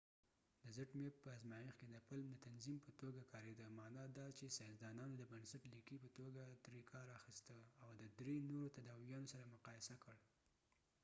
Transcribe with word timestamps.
د 0.75 0.79
palm 0.91 1.07
په 1.23 1.29
ازمایښت 1.37 1.77
کې 1.77 1.85
zmapp 1.91 2.07
د 2.29 2.33
تنظیم 2.45 2.79
په 2.85 2.91
توګه 3.01 3.21
کاریده 3.31 3.65
معنی 3.77 4.03
دا 4.17 4.25
چې 4.37 4.53
ساینسدانانو 4.57 5.13
د 5.17 5.23
بنسټ 5.31 5.63
لیکې 5.73 5.95
په 6.03 6.09
توګه 6.19 6.43
ترې 6.65 6.81
کار 6.91 7.07
اخیسته 7.17 7.57
او 7.83 7.91
د 8.01 8.03
درې 8.19 8.35
نورو 8.49 8.73
تداویانو 8.75 9.31
سره 9.33 9.43
یې 9.45 9.53
مقایسه 9.55 9.95
کړ 10.03 10.15